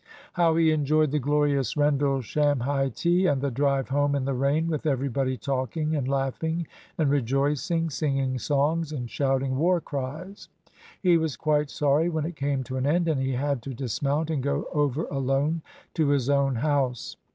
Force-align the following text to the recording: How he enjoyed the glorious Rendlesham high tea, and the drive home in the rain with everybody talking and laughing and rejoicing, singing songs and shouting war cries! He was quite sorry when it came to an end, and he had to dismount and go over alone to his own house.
How 0.33 0.55
he 0.55 0.71
enjoyed 0.71 1.11
the 1.11 1.19
glorious 1.19 1.77
Rendlesham 1.77 2.61
high 2.61 2.89
tea, 2.89 3.27
and 3.27 3.39
the 3.39 3.51
drive 3.51 3.89
home 3.89 4.15
in 4.15 4.25
the 4.25 4.33
rain 4.33 4.67
with 4.67 4.87
everybody 4.87 5.37
talking 5.37 5.95
and 5.95 6.07
laughing 6.07 6.65
and 6.97 7.07
rejoicing, 7.07 7.91
singing 7.91 8.39
songs 8.39 8.91
and 8.91 9.07
shouting 9.07 9.57
war 9.57 9.79
cries! 9.79 10.49
He 10.99 11.17
was 11.19 11.37
quite 11.37 11.69
sorry 11.69 12.09
when 12.09 12.25
it 12.25 12.35
came 12.35 12.63
to 12.63 12.77
an 12.77 12.87
end, 12.87 13.07
and 13.07 13.21
he 13.21 13.33
had 13.33 13.61
to 13.61 13.75
dismount 13.75 14.31
and 14.31 14.41
go 14.41 14.65
over 14.73 15.03
alone 15.11 15.61
to 15.93 16.07
his 16.07 16.31
own 16.31 16.55
house. 16.55 17.15